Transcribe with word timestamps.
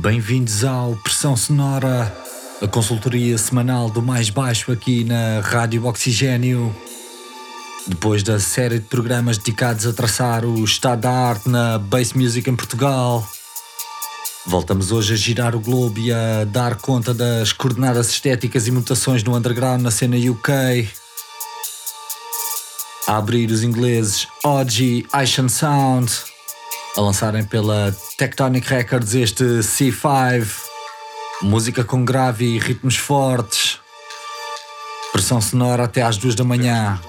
Bem-vindos 0.00 0.64
ao 0.64 0.96
Pressão 0.96 1.36
Sonora, 1.36 2.10
a 2.62 2.66
consultoria 2.66 3.36
semanal 3.36 3.90
do 3.90 4.00
mais 4.00 4.30
baixo 4.30 4.72
aqui 4.72 5.04
na 5.04 5.40
Rádio 5.42 5.84
Oxigênio. 5.84 6.74
Depois 7.86 8.22
da 8.22 8.40
série 8.40 8.78
de 8.78 8.86
programas 8.86 9.36
dedicados 9.36 9.86
a 9.86 9.92
traçar 9.92 10.46
o 10.46 10.64
estado 10.64 11.02
da 11.02 11.10
arte 11.10 11.50
na 11.50 11.76
bass 11.76 12.14
music 12.14 12.48
em 12.48 12.56
Portugal, 12.56 13.28
voltamos 14.46 14.90
hoje 14.90 15.12
a 15.12 15.16
girar 15.18 15.54
o 15.54 15.60
globo 15.60 15.98
e 15.98 16.10
a 16.10 16.44
dar 16.46 16.76
conta 16.76 17.12
das 17.12 17.52
coordenadas 17.52 18.08
estéticas 18.08 18.66
e 18.66 18.70
mutações 18.70 19.22
no 19.22 19.36
underground 19.36 19.82
na 19.82 19.90
cena 19.90 20.16
UK. 20.16 20.88
A 23.06 23.18
abrir 23.18 23.50
os 23.50 23.62
ingleses 23.62 24.26
OG 24.42 25.06
Asian 25.12 25.50
Sound 25.50 26.10
a 26.96 27.00
lançarem 27.00 27.44
pela 27.44 27.94
Tectonic 28.16 28.68
Records 28.68 29.14
este 29.14 29.44
C5. 29.44 30.46
Música 31.42 31.84
com 31.84 32.04
grave 32.04 32.44
e 32.44 32.58
ritmos 32.58 32.96
fortes. 32.96 33.78
Pressão 35.12 35.40
sonora 35.40 35.84
até 35.84 36.02
às 36.02 36.16
duas 36.16 36.34
da 36.34 36.44
manhã. 36.44 37.00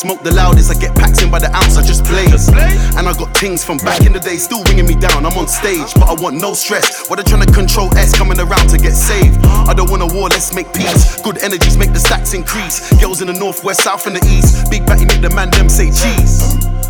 Smoke 0.00 0.22
the 0.24 0.32
loudest, 0.32 0.72
I 0.72 0.80
get 0.80 0.96
packs 0.96 1.20
in 1.20 1.30
by 1.30 1.40
the 1.40 1.52
ounce, 1.52 1.76
I 1.76 1.84
just 1.84 2.08
blaze. 2.08 2.48
And 2.96 3.04
I 3.04 3.12
got 3.12 3.36
things 3.36 3.62
from 3.62 3.76
back 3.84 4.00
in 4.08 4.14
the 4.16 4.18
day 4.18 4.40
still 4.40 4.64
ringing 4.64 4.88
me 4.88 4.96
down. 4.96 5.26
I'm 5.28 5.36
on 5.36 5.44
stage, 5.46 5.92
but 5.92 6.08
I 6.08 6.16
want 6.16 6.40
no 6.40 6.54
stress. 6.54 7.04
What 7.10 7.20
they 7.20 7.22
trying 7.28 7.44
to 7.44 7.52
control 7.52 7.92
S 8.00 8.16
coming 8.16 8.40
around 8.40 8.72
to 8.72 8.78
get 8.78 8.96
saved. 8.96 9.36
I 9.68 9.74
don't 9.76 9.90
want 9.92 10.00
a 10.00 10.08
war, 10.08 10.32
let's 10.32 10.54
make 10.56 10.72
peace. 10.72 11.20
Good 11.20 11.36
energies 11.44 11.76
make 11.76 11.92
the 11.92 12.00
stacks 12.00 12.32
increase. 12.32 12.88
Girls 12.96 13.20
in 13.20 13.28
the 13.28 13.36
north, 13.36 13.62
west, 13.62 13.84
south, 13.84 14.06
and 14.06 14.16
the 14.16 14.24
east. 14.24 14.70
Big 14.70 14.86
batty 14.86 15.04
make 15.04 15.20
the 15.20 15.28
man 15.36 15.50
them 15.50 15.68
say 15.68 15.92
cheese. 15.92 16.40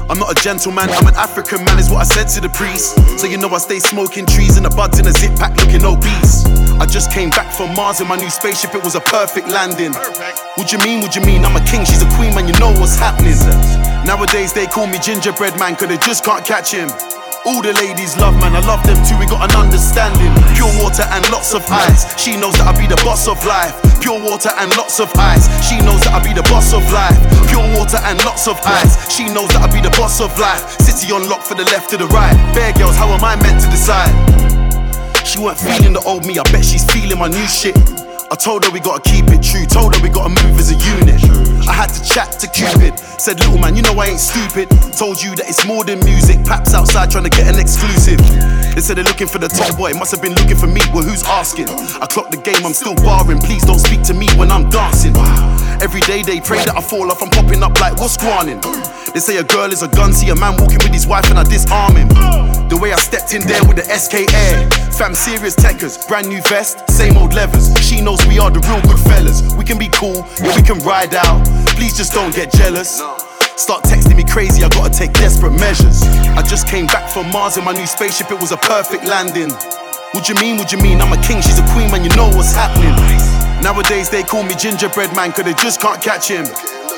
I'm 0.07 0.23
not 0.23 0.31
a 0.31 0.39
gentleman, 0.39 0.87
I'm 0.95 1.11
an 1.11 1.19
African 1.19 1.65
man, 1.67 1.83
is 1.83 1.91
what 1.91 2.07
I 2.07 2.07
said 2.07 2.31
to 2.39 2.41
the 2.41 2.51
priest. 2.55 2.95
So 3.19 3.27
you 3.27 3.39
know 3.43 3.51
I 3.51 3.59
stay 3.59 3.81
smoking 3.81 4.23
trees 4.23 4.55
and 4.55 4.63
the 4.63 4.71
buds 4.71 5.03
in 5.03 5.07
a 5.11 5.13
zip 5.13 5.35
pack 5.35 5.59
looking 5.59 5.83
obese. 5.83 6.70
I 6.81 6.87
just 6.87 7.13
came 7.13 7.29
back 7.29 7.53
from 7.53 7.77
Mars 7.77 8.01
in 8.01 8.09
my 8.09 8.17
new 8.17 8.31
spaceship, 8.31 8.75
it 8.75 8.83
was 8.83 8.95
a 8.95 9.05
perfect 9.05 9.49
landing. 9.49 9.93
What 10.57 10.73
you 10.73 10.79
mean, 10.81 11.05
what 11.05 11.15
you 11.15 11.21
mean? 11.21 11.45
I'm 11.45 11.55
a 11.55 11.61
king, 11.69 11.85
she's 11.85 12.01
a 12.01 12.09
queen, 12.17 12.35
man, 12.35 12.49
you 12.49 12.57
know 12.57 12.73
what's 12.81 12.97
happening. 12.97 13.37
Nowadays 14.09 14.57
they 14.57 14.65
call 14.65 14.87
me 14.87 14.99
gingerbread 14.99 15.61
man, 15.61 15.77
cause 15.77 15.89
they 15.93 16.01
just 16.01 16.25
can't 16.25 16.41
catch 16.41 16.73
him. 16.73 16.89
All 17.45 17.61
the 17.61 17.77
ladies 17.77 18.17
love 18.17 18.33
man, 18.41 18.57
I 18.57 18.65
love 18.65 18.81
them 18.89 18.97
too, 19.05 19.13
we 19.21 19.29
got 19.29 19.45
an 19.45 19.53
understanding. 19.61 20.33
Pure 20.57 20.73
water 20.81 21.05
and 21.13 21.21
lots 21.29 21.53
of 21.53 21.61
ice. 21.69 22.09
She 22.17 22.41
knows 22.41 22.57
that 22.57 22.73
I 22.73 22.73
be 22.73 22.89
the 22.89 22.97
boss 23.05 23.29
of 23.29 23.37
life. 23.45 23.77
Pure 24.01 24.25
water 24.25 24.49
and 24.57 24.73
lots 24.81 25.05
of 25.05 25.13
ice. 25.21 25.53
She 25.61 25.85
knows 25.85 26.01
that 26.09 26.17
I 26.17 26.25
be 26.25 26.33
the 26.33 26.49
boss 26.49 26.73
of 26.73 26.81
life. 26.89 27.21
Pure 27.53 27.77
water 27.77 28.01
and 28.09 28.17
lots 28.25 28.49
of 28.49 28.57
ice. 28.65 28.97
She 29.13 29.29
knows 29.29 29.53
that 29.53 29.61
I 29.61 29.69
be 29.69 29.85
the 29.85 29.93
boss 30.01 30.25
of 30.25 30.33
life. 30.41 30.65
City 30.81 31.13
on 31.13 31.29
lock 31.29 31.45
for 31.45 31.53
the 31.53 31.65
left 31.69 31.93
to 31.93 32.01
the 32.01 32.09
right. 32.09 32.33
Bear 32.57 32.73
girls, 32.73 32.97
how 32.97 33.13
am 33.13 33.21
I 33.21 33.37
meant 33.37 33.61
to 33.61 33.69
decide? 33.69 34.50
She 35.25 35.39
weren't 35.39 35.59
feeling 35.59 35.93
the 35.93 36.03
old 36.07 36.27
me, 36.27 36.39
I 36.39 36.43
bet 36.51 36.65
she's 36.65 36.85
feeling 36.91 37.19
my 37.19 37.29
new 37.29 37.47
shit. 37.47 37.77
I 38.31 38.37
told 38.37 38.65
her 38.65 38.71
we 38.71 38.79
gotta 38.79 39.03
keep 39.03 39.27
it 39.27 39.43
true, 39.43 39.67
told 39.67 39.95
her 39.95 40.03
we 40.03 40.09
gotta 40.09 40.31
move 40.31 40.55
as 40.59 40.71
a 40.71 40.79
unit. 40.79 41.19
I 41.67 41.75
had 41.75 41.91
to 41.91 42.01
chat 42.03 42.39
to 42.39 42.47
Cupid, 42.47 42.99
said, 42.99 43.41
Little 43.41 43.59
man, 43.59 43.75
you 43.75 43.83
know 43.83 43.93
I 43.99 44.15
ain't 44.15 44.23
stupid. 44.23 44.71
Told 44.95 45.21
you 45.21 45.35
that 45.35 45.51
it's 45.51 45.67
more 45.67 45.83
than 45.83 45.99
music, 46.07 46.45
Paps 46.47 46.73
outside 46.75 47.11
trying 47.11 47.25
to 47.25 47.31
get 47.31 47.51
an 47.53 47.59
exclusive. 47.59 48.23
They 48.75 48.81
said 48.81 48.97
they're 48.97 49.05
looking 49.05 49.27
for 49.27 49.39
the 49.39 49.49
top 49.49 49.77
boy, 49.77 49.93
must 49.95 50.15
have 50.15 50.23
been 50.23 50.35
looking 50.35 50.57
for 50.57 50.69
me, 50.69 50.81
well, 50.95 51.03
who's 51.03 51.25
asking? 51.27 51.69
I 51.99 52.07
clocked 52.07 52.31
the 52.31 52.39
game, 52.39 52.63
I'm 52.65 52.73
still 52.73 52.95
barring, 53.03 53.41
please 53.43 53.67
don't 53.67 53.83
speak 53.83 54.03
to 54.07 54.15
me 54.15 54.31
when 54.39 54.51
I'm 54.51 54.71
dancing. 54.71 55.15
Every 55.81 56.03
day 56.03 56.23
they 56.23 56.41
pray 56.41 56.61
that 56.69 56.77
I 56.77 56.83
fall 56.83 57.11
off, 57.11 57.23
I'm 57.23 57.31
popping 57.31 57.63
up 57.63 57.81
like 57.81 57.97
what's 57.97 58.13
squanning. 58.21 58.61
They 59.17 59.21
say 59.21 59.39
a 59.39 59.45
girl 59.45 59.73
is 59.73 59.83
a 59.83 59.89
gun, 59.89 60.13
see 60.13 60.29
a 60.29 60.37
man 60.37 60.61
walking 60.61 60.77
with 60.85 60.93
his 60.93 61.07
wife 61.07 61.31
and 61.31 61.39
I 61.39 61.45
disarm 61.45 61.97
him. 61.97 62.09
The 62.69 62.77
way 62.77 62.93
I 62.93 63.01
stepped 63.01 63.33
in 63.33 63.41
there 63.49 63.65
with 63.65 63.81
the 63.81 63.89
SK 63.89 64.29
Air, 64.29 64.69
fam 64.93 65.15
serious 65.15 65.57
techers, 65.57 65.97
brand 66.07 66.29
new 66.29 66.43
vest, 66.53 66.85
same 66.93 67.17
old 67.17 67.33
levers. 67.33 67.73
She 67.81 68.03
knows 68.03 68.21
we 68.29 68.39
are 68.39 68.51
the 68.51 68.61
real 68.69 68.85
good 68.85 69.01
fellas. 69.09 69.41
We 69.57 69.65
can 69.65 69.79
be 69.79 69.89
cool, 69.89 70.21
yeah, 70.45 70.53
we 70.53 70.61
can 70.61 70.85
ride 70.85 71.17
out. 71.17 71.49
Please 71.81 71.97
just 71.97 72.13
don't 72.13 72.35
get 72.37 72.53
jealous. 72.53 73.01
Start 73.57 73.85
texting 73.85 74.17
me 74.17 74.25
crazy, 74.25 74.63
I 74.63 74.69
gotta 74.69 74.93
take 74.93 75.15
desperate 75.15 75.57
measures. 75.57 76.05
I 76.37 76.45
just 76.45 76.69
came 76.69 76.87
back 76.93 77.09
from 77.09 77.33
Mars 77.33 77.57
in 77.57 77.65
my 77.65 77.73
new 77.73 77.87
spaceship, 77.87 78.31
it 78.31 78.39
was 78.39 78.53
a 78.53 78.61
perfect 78.69 79.09
landing. 79.09 79.49
What 80.13 80.29
you 80.29 80.35
mean, 80.37 80.59
what 80.59 80.73
you 80.73 80.79
mean? 80.79 81.01
I'm 81.01 81.13
a 81.17 81.21
king, 81.25 81.41
she's 81.41 81.59
a 81.59 81.67
queen, 81.73 81.89
man, 81.89 82.05
you 82.05 82.13
know 82.17 82.29
what's 82.29 82.53
happening. 82.53 82.93
Nowadays 83.63 84.09
they 84.09 84.23
call 84.23 84.43
me 84.43 84.55
gingerbread 84.55 85.15
man, 85.15 85.33
cause 85.33 85.45
they 85.45 85.55
just 85.55 85.81
can't 85.81 86.01
catch 86.01 86.29
him. 86.29 86.45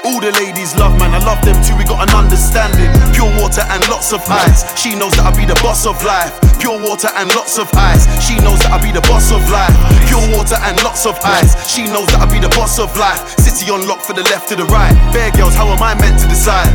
All 0.04 0.18
the 0.18 0.32
ladies 0.32 0.74
love 0.74 0.98
man, 0.98 1.14
I 1.14 1.18
love 1.22 1.38
them 1.44 1.54
too, 1.62 1.76
we 1.78 1.84
got 1.84 2.02
an 2.08 2.14
understanding. 2.14 2.90
Pure 3.14 3.30
water 3.38 3.62
and 3.70 3.82
lots 3.88 4.12
of 4.12 4.22
ice. 4.26 4.66
She 4.78 4.94
knows 4.94 5.14
that 5.14 5.26
I 5.26 5.36
be 5.36 5.46
the 5.46 5.58
boss 5.62 5.86
of 5.86 6.02
life. 6.02 6.34
Pure 6.58 6.82
water 6.82 7.08
and 7.14 7.28
lots 7.34 7.58
of 7.58 7.70
ice. 7.74 8.06
She 8.22 8.34
knows 8.38 8.58
that 8.66 8.72
I 8.74 8.78
be 8.82 8.90
the 8.90 9.02
boss 9.06 9.30
of 9.30 9.42
life. 9.50 9.74
Pure 10.06 10.26
water 10.34 10.58
and 10.62 10.74
lots 10.82 11.06
of 11.06 11.18
ice. 11.22 11.54
She 11.70 11.86
knows 11.86 12.06
that 12.14 12.22
I 12.22 12.26
be 12.26 12.38
the 12.38 12.50
boss 12.54 12.78
of 12.78 12.90
life. 12.96 13.22
City 13.38 13.70
on 13.70 13.86
lock 13.86 14.00
for 14.00 14.12
the 14.12 14.22
left 14.30 14.48
to 14.50 14.56
the 14.56 14.64
right. 14.66 14.94
Bear 15.12 15.30
girls, 15.32 15.54
how 15.54 15.66
am 15.66 15.82
I 15.82 15.94
meant 15.94 16.18
to 16.22 16.26
decide? 16.26 16.70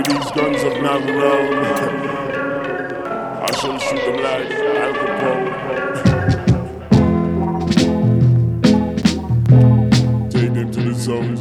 With 0.00 0.08
these 0.08 0.30
guns 0.30 0.62
of 0.62 0.72
Navarone, 0.72 1.60
I 3.42 3.52
shall 3.60 3.78
shoot 3.78 4.00
them 4.00 4.16
like 4.22 4.50
Al 4.80 4.92
Capone. 4.94 5.46
Take 10.30 10.52
them 10.54 10.70
to 10.72 10.80
the 10.80 10.94
zones 10.94 11.39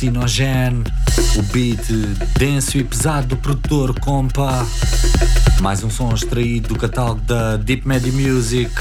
Hallucinogen, 0.00 0.82
o 1.36 1.42
beat 1.52 1.86
denso 2.38 2.78
e 2.78 2.84
pesado 2.84 3.28
do 3.28 3.36
produtor 3.36 3.98
Compa. 4.00 4.66
Mais 5.60 5.84
um 5.84 5.90
som 5.90 6.14
extraído 6.14 6.68
do 6.68 6.76
catálogo 6.76 7.20
da 7.20 7.58
Deep 7.58 7.86
Medi 7.86 8.10
Music, 8.10 8.72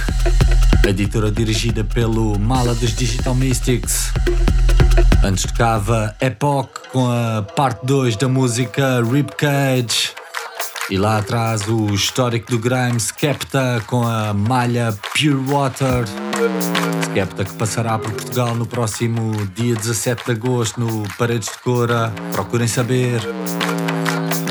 editora 0.88 1.30
dirigida 1.30 1.84
pelo 1.84 2.40
Mala 2.40 2.74
dos 2.74 2.96
Digital 2.96 3.36
Mystics. 3.36 4.14
Antes 5.22 5.44
tocava 5.44 6.16
Epoch 6.22 6.70
com 6.94 7.12
a 7.12 7.42
parte 7.42 7.86
2 7.86 8.16
da 8.16 8.30
música 8.30 9.04
Ribcage. 9.04 10.12
E 10.90 10.98
lá 10.98 11.18
atrás 11.18 11.68
o 11.68 11.94
histórico 11.94 12.50
do 12.50 12.60
Grime 12.60 12.98
Skepta 12.98 13.84
com 13.88 14.08
a 14.08 14.34
malha 14.34 14.98
Pure 15.14 15.36
Water. 15.36 16.06
Skepta 17.06 17.44
que 17.44 17.54
passará 17.54 17.98
por 17.98 18.12
Portugal 18.12 18.56
no 18.56 18.66
próximo 18.66 19.34
dia 19.56 19.76
17 19.76 20.26
de 20.26 20.32
agosto 20.32 20.80
no 20.80 21.04
Paredes 21.18 21.50
de 21.50 21.58
Cora. 21.60 22.14
Procurem 22.32 22.68
saber. 22.68 23.20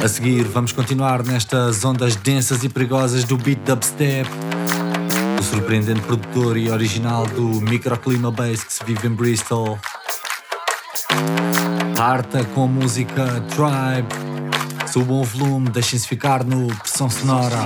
A 0.04 0.09
seguir 0.09 0.45
vamos 0.45 0.73
continuar 0.73 1.25
nestas 1.25 1.85
ondas 1.85 2.16
densas 2.16 2.62
e 2.64 2.68
perigosas 2.68 3.25
do 3.25 3.37
beat 3.37 3.59
dubstep. 3.61 4.28
O 5.38 5.42
surpreendente 5.42 6.00
produtor 6.02 6.57
e 6.57 6.71
original 6.71 7.26
do 7.26 7.61
microclima 7.62 8.30
bass 8.30 8.64
que 8.64 8.73
se 8.73 8.85
vive 8.85 9.07
em 9.07 9.12
Bristol. 9.12 9.78
Harta 11.99 12.45
com 12.54 12.64
a 12.64 12.66
música 12.66 13.25
Tribe. 13.49 14.92
Subam 14.92 15.21
o 15.21 15.25
volume, 15.25 15.68
deixem-se 15.71 16.07
ficar 16.07 16.45
no 16.45 16.66
Pressão 16.76 17.09
Sonora. 17.09 17.57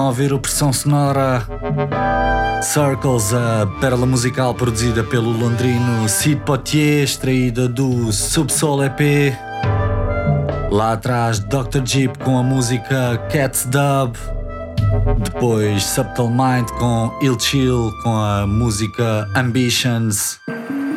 Ouvir 0.00 0.32
o 0.32 0.38
Pressão 0.38 0.72
Sonora 0.72 1.46
Circles, 2.62 3.34
a 3.34 3.66
pérola 3.80 4.06
musical 4.06 4.54
produzida 4.54 5.02
pelo 5.02 5.30
londrino 5.30 6.08
Sid 6.08 6.40
Poitier, 6.46 7.02
extraída 7.02 7.68
do 7.68 8.12
Subsol 8.12 8.84
EP. 8.84 9.36
Lá 10.70 10.92
atrás, 10.92 11.40
Dr. 11.40 11.84
Jeep 11.84 12.18
com 12.20 12.38
a 12.38 12.42
música 12.42 13.18
Cats 13.30 13.66
Dub. 13.66 14.16
Depois, 15.24 15.84
Subtle 15.84 16.30
Mind 16.30 16.68
com 16.78 17.12
Il 17.20 17.38
Chill 17.38 17.90
com 18.02 18.16
a 18.16 18.46
música 18.46 19.28
Ambitions. 19.34 20.38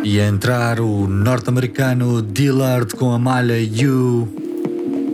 E 0.03 0.19
a 0.19 0.27
entrar 0.27 0.79
o 0.79 1.08
norte-americano 1.08 2.21
Dillard 2.21 2.95
com 2.95 3.12
a 3.12 3.19
malha 3.19 3.60
You. 3.60 4.44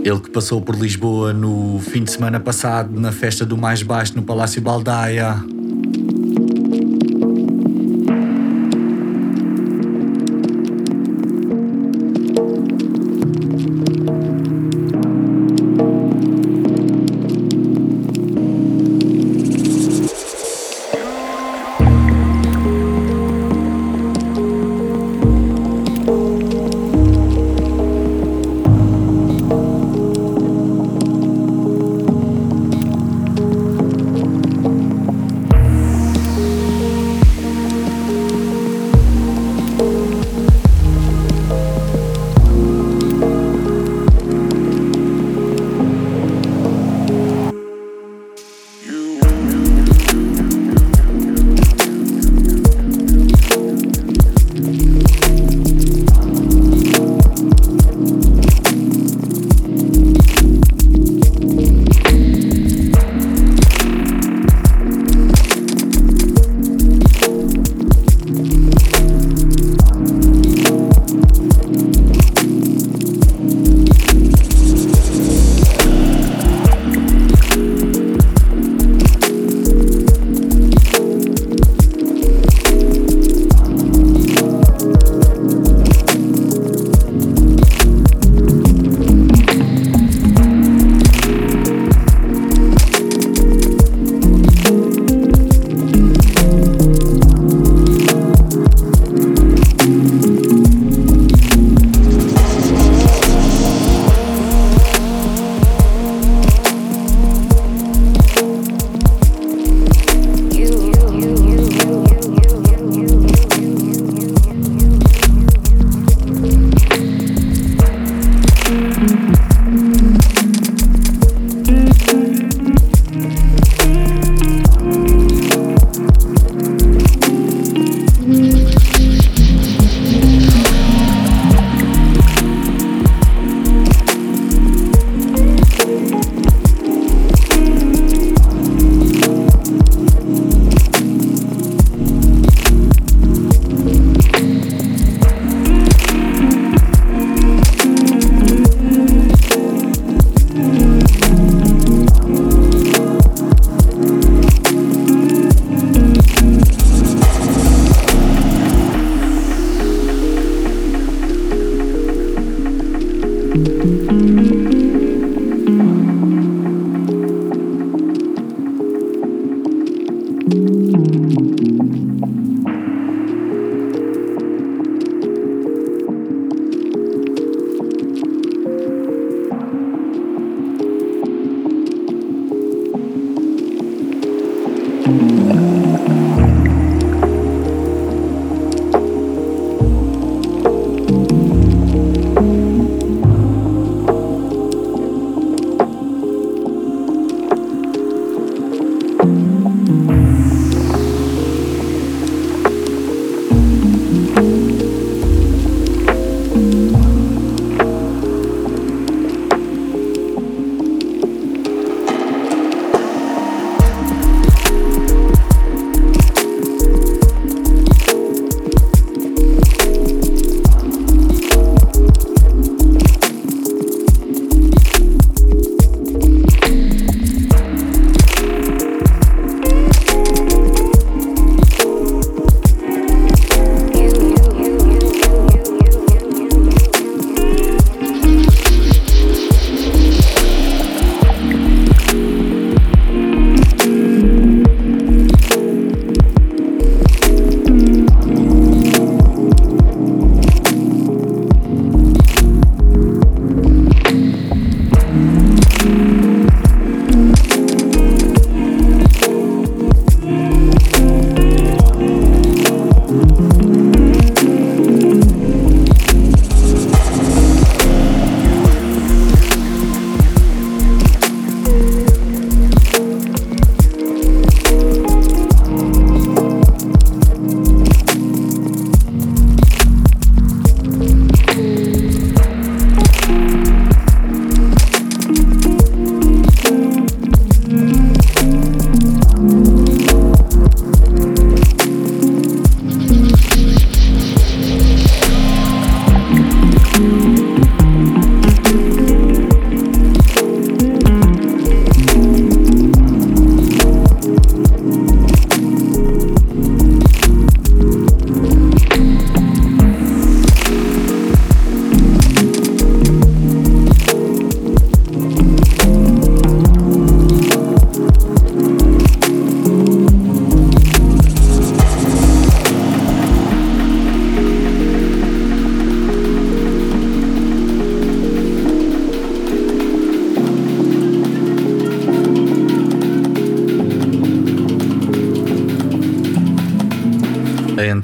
Ele 0.04 0.20
que 0.20 0.32
passou 0.32 0.60
por 0.62 0.76
Lisboa 0.76 1.32
no 1.32 1.80
fim 1.80 2.04
de 2.04 2.12
semana 2.12 2.40
passado 2.40 3.00
na 3.00 3.12
festa 3.12 3.46
do 3.46 3.56
Mais 3.56 3.84
Baixo 3.84 4.16
no 4.16 4.24
Palácio 4.24 4.62
Baldaia. 4.62 5.44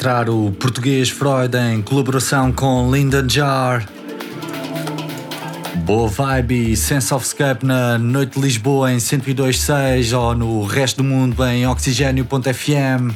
O 0.07 0.51
português 0.53 1.09
Freud 1.09 1.57
em 1.57 1.81
colaboração 1.81 2.49
com 2.53 2.89
Linda 2.89 3.27
Jar. 3.27 3.85
Boa 5.83 6.07
vibe 6.07 6.71
e 6.71 6.77
sense 6.77 7.13
of 7.13 7.25
escape 7.25 7.65
na 7.65 7.97
Noite 7.97 8.35
de 8.35 8.39
Lisboa 8.39 8.89
em 8.89 8.97
102.6 8.97 10.17
ou 10.17 10.33
no 10.33 10.63
resto 10.63 10.97
do 10.97 11.03
mundo 11.03 11.45
em 11.45 11.67
oxigênio.fm. 11.67 13.13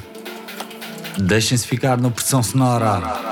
Deixem-se 1.18 1.66
ficar 1.66 1.98
na 1.98 2.12
pressão 2.12 2.44
sonora. 2.44 3.31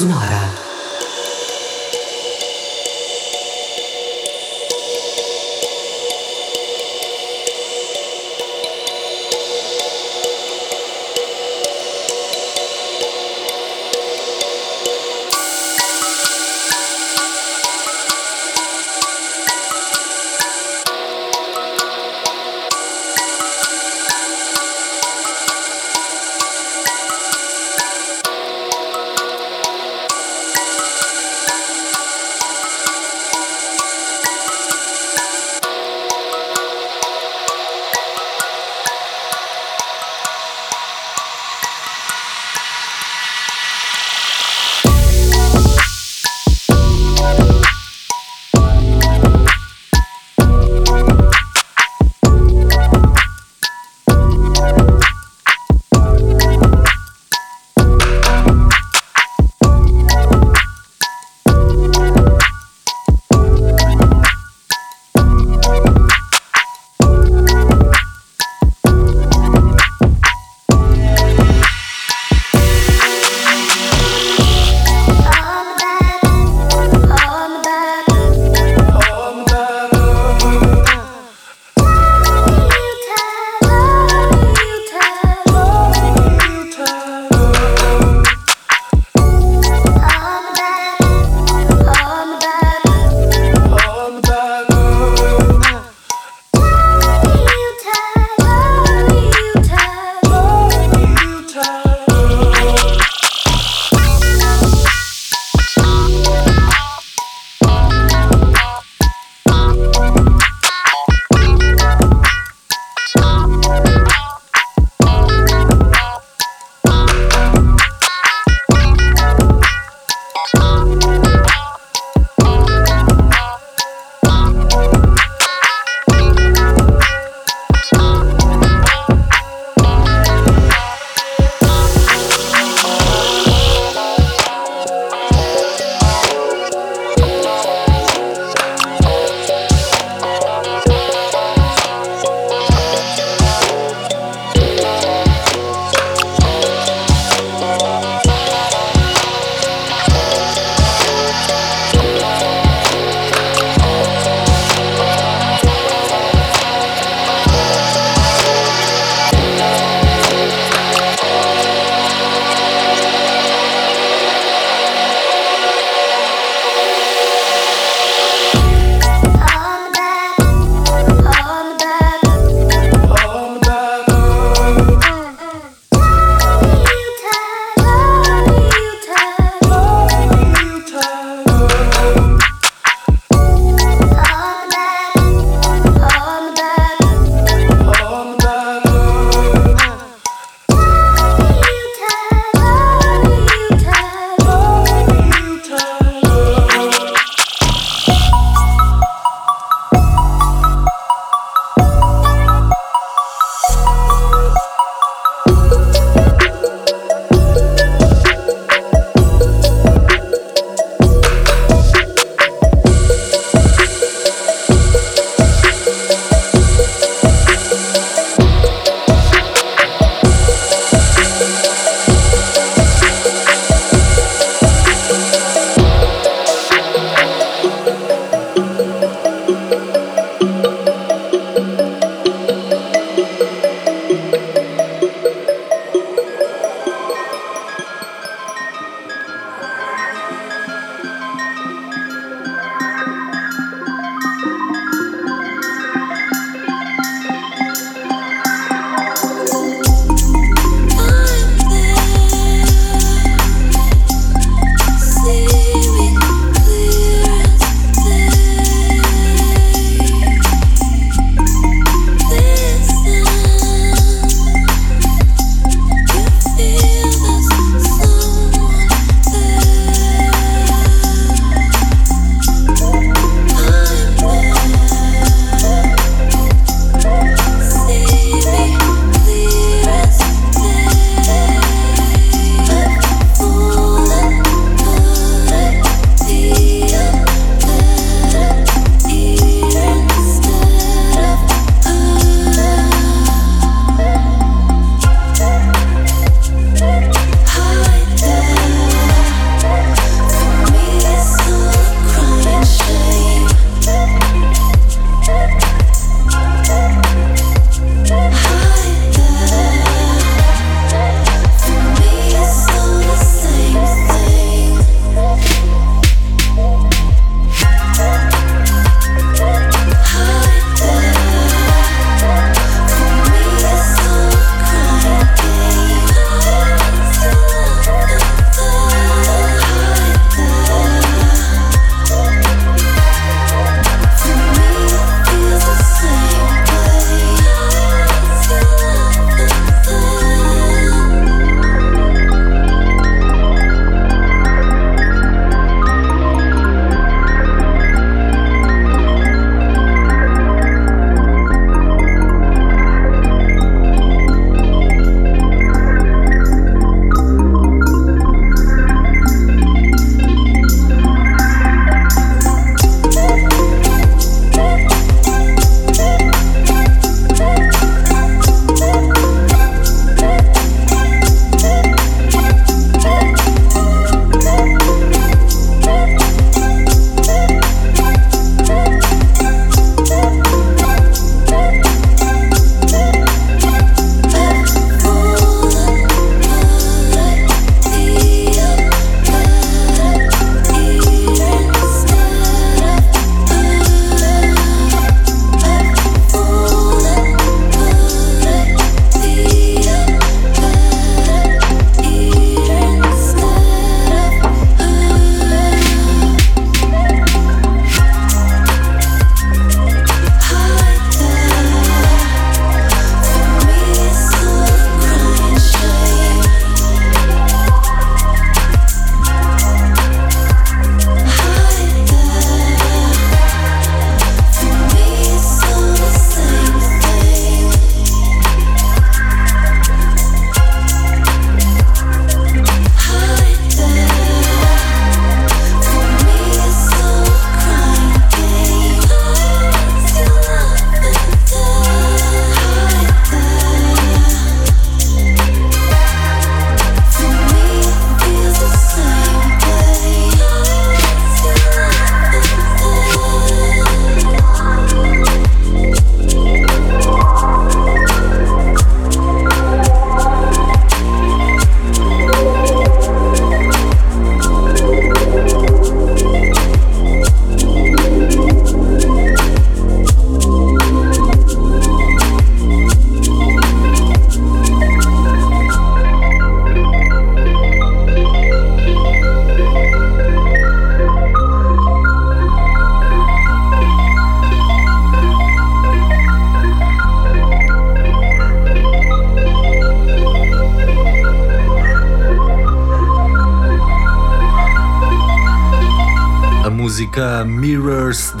Sonora. 0.00 0.29
música 0.29 0.29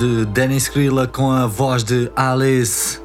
de 0.00 0.24
Dennis 0.24 0.66
Krilla 0.66 1.06
com 1.06 1.30
a 1.30 1.46
voz 1.46 1.84
de 1.84 2.10
Alice. 2.16 2.98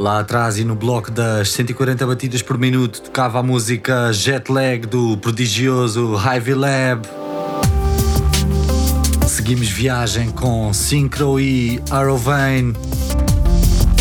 Lá 0.00 0.18
atrás 0.18 0.58
e 0.58 0.64
no 0.64 0.74
bloco 0.74 1.08
das 1.08 1.52
140 1.52 2.04
batidas 2.04 2.42
por 2.42 2.58
minuto 2.58 3.00
tocava 3.00 3.38
a 3.38 3.42
música 3.44 4.12
Jet 4.12 4.50
Lag 4.50 4.84
do 4.88 5.16
prodigioso 5.18 6.16
Ivy 6.16 6.54
Lab. 6.54 7.08
Seguimos 9.28 9.68
viagem 9.68 10.32
com 10.32 10.72
Synchro 10.72 11.38
e 11.38 11.80
Arrowvane. 11.88 12.72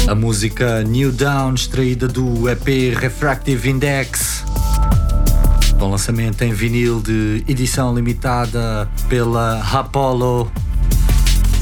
A 0.08 0.16
música 0.16 0.82
New 0.82 1.12
Down 1.12 1.54
extraída 1.54 2.08
do 2.08 2.50
EP 2.50 2.98
Refractive 3.00 3.70
Index 3.70 4.44
com 5.78 5.90
lançamento 5.90 6.44
em 6.44 6.54
vinil 6.54 7.02
de 7.02 7.44
edição 7.48 7.96
limitada 7.96 8.88
pela 9.10 9.64
Apollo, 9.74 10.52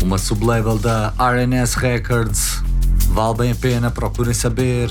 uma 0.02 0.18
sublabel 0.18 0.78
da 0.78 1.14
RNS 1.18 1.76
Records. 1.76 2.64
Vale 3.10 3.38
bem 3.38 3.52
a 3.52 3.56
pena, 3.56 3.92
procurem 3.92 4.34
saber. 4.34 4.90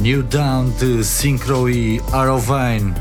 New 0.00 0.22
Down 0.22 0.70
de 0.78 1.02
Synchro 1.02 1.68
e 1.68 2.02
Arrowvane. 2.12 2.92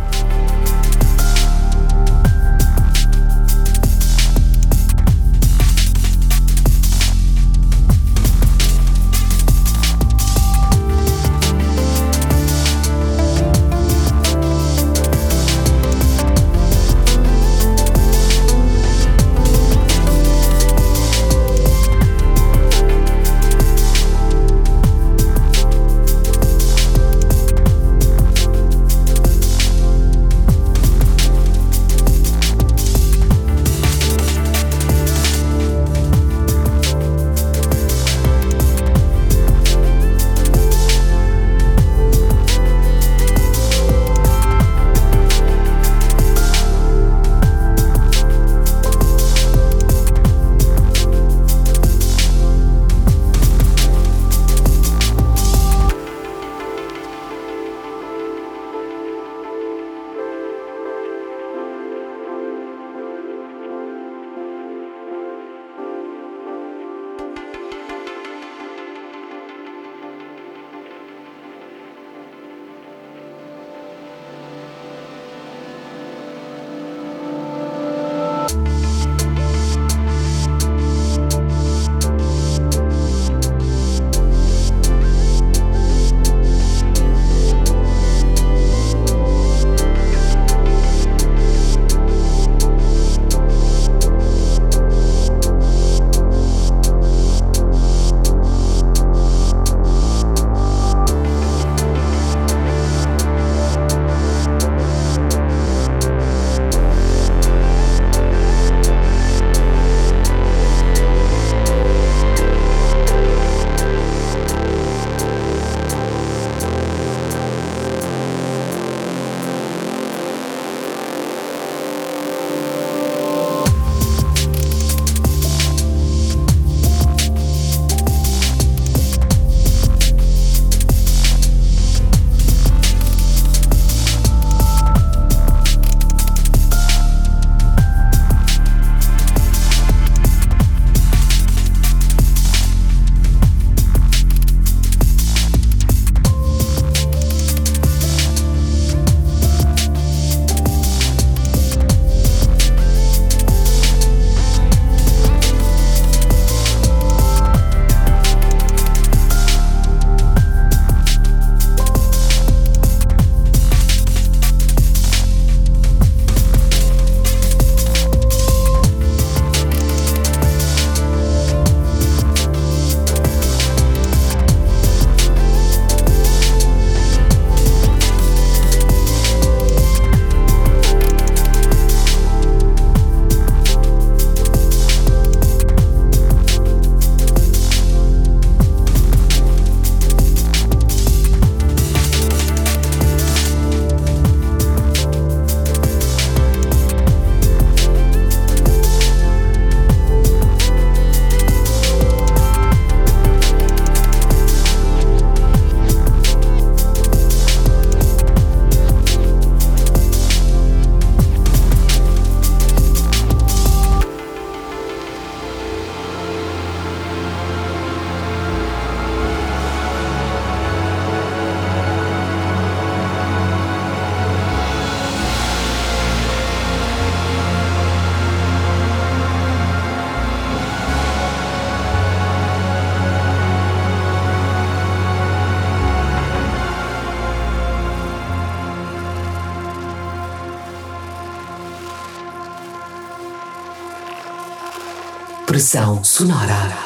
Pressão 245.64 246.04
sonora. 246.04 246.83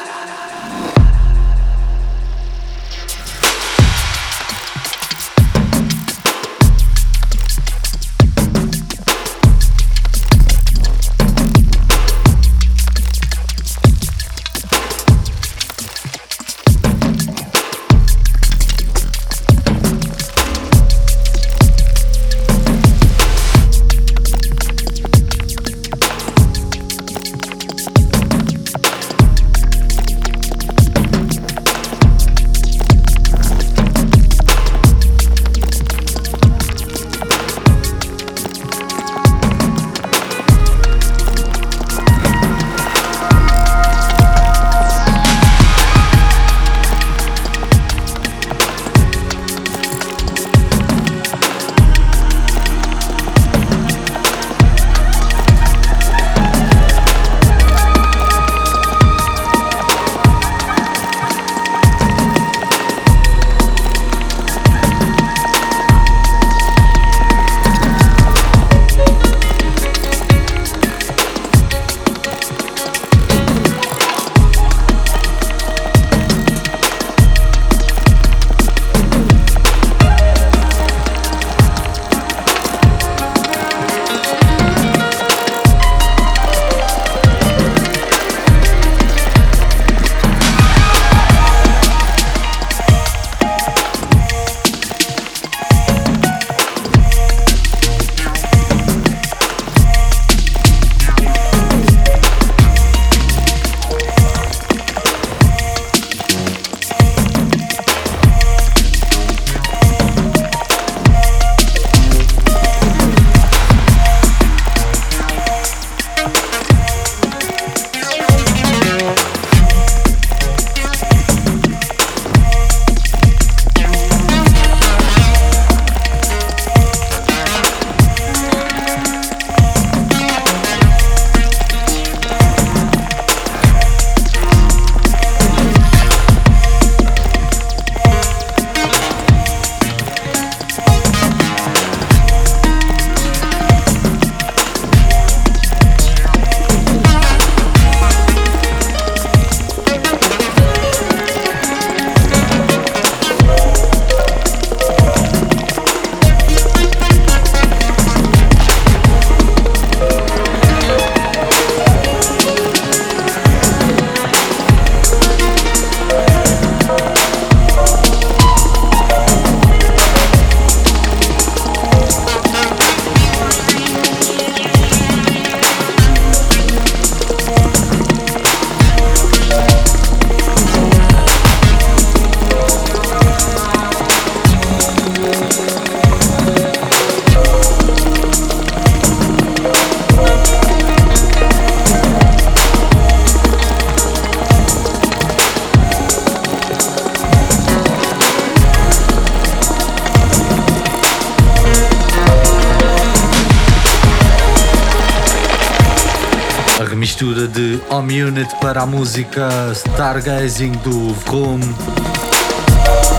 Remistura 207.18 207.48
de 207.48 207.80
Home 207.90 208.22
Unit 208.22 208.54
para 208.60 208.82
a 208.82 208.86
música 208.86 209.48
Stargazing 209.72 210.70
do 210.84 211.12
Vroom. 211.14 211.58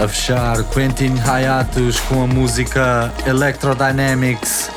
A 0.02 0.08
fechar 0.08 0.64
Quentin 0.64 1.20
Hayatus 1.20 2.00
com 2.02 2.24
a 2.24 2.28
música 2.28 3.14
Electrodynamics. 3.26 4.70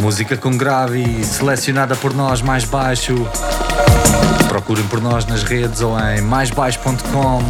Música 0.00 0.34
com 0.38 0.56
grave 0.56 1.22
selecionada 1.24 1.94
por 1.94 2.14
nós 2.14 2.40
mais 2.40 2.64
baixo. 2.64 3.14
Procurem 4.48 4.84
por 4.84 5.02
nós 5.02 5.26
nas 5.26 5.42
redes 5.42 5.82
ou 5.82 5.98
em 6.00 6.22
maisbaixo.com. 6.22 7.42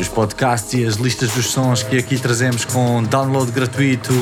Os 0.00 0.08
podcasts 0.08 0.72
e 0.72 0.86
as 0.86 0.94
listas 0.94 1.30
dos 1.32 1.50
sons 1.50 1.82
que 1.82 1.98
aqui 1.98 2.18
trazemos 2.18 2.64
com 2.64 3.02
download 3.02 3.52
gratuito. 3.52 4.14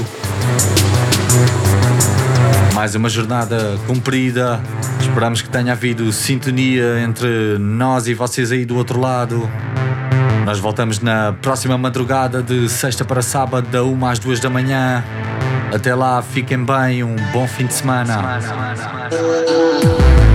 Mais 2.75 2.97
uma 2.97 3.09
jornada 3.09 3.79
cumprida. 3.87 4.61
Esperamos 5.01 5.43
que 5.43 5.49
tenha 5.49 5.73
havido 5.73 6.13
sintonia 6.13 7.01
entre 7.01 7.59
nós 7.59 8.07
e 8.07 8.15
vocês 8.15 8.53
aí 8.53 8.65
do 8.65 8.77
outro 8.77 9.01
lado. 9.01 9.49
Nós 10.45 10.59
voltamos 10.59 11.01
na 11.01 11.35
próxima 11.43 11.77
madrugada 11.77 12.43
de 12.43 12.69
sexta 12.69 13.05
para 13.05 13.21
sábado, 13.21 13.69
da 13.69 13.85
1 13.85 14.07
às 14.07 14.19
2 14.19 14.41
da 14.41 14.49
manhã. 14.49 15.05
Até 15.75 15.95
lá, 15.95 16.23
fiquem 16.23 16.65
bem, 16.65 17.05
um 17.05 17.17
bom 17.33 17.47
fim 17.47 17.67
de 17.67 17.75
semana. 17.75 18.41
semana, 18.41 18.77
semana, 18.77 19.11
semana 19.11 20.28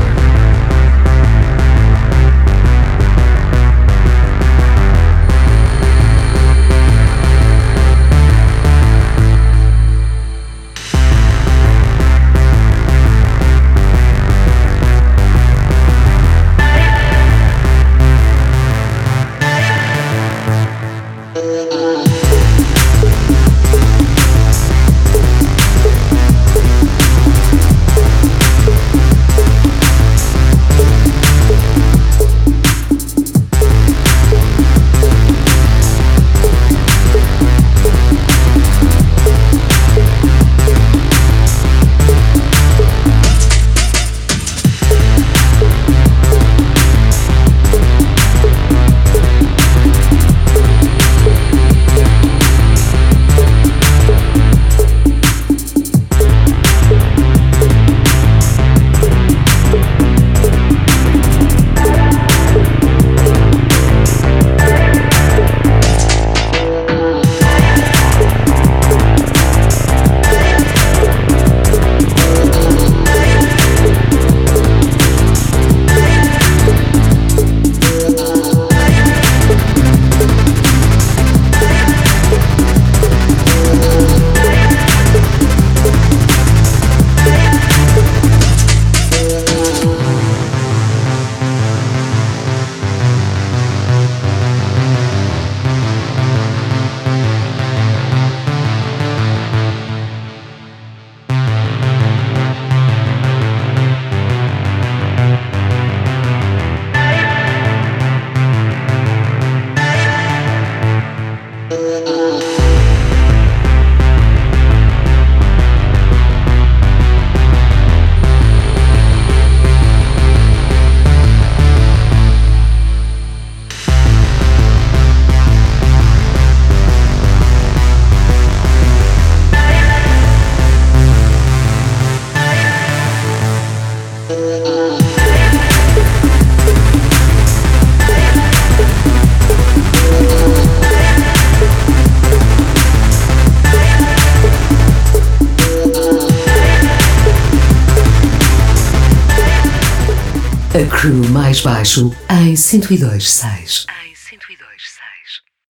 102, 152.74 153.19
6. 153.19 153.86